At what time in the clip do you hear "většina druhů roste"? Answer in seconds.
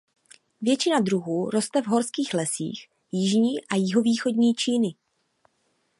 0.61-1.81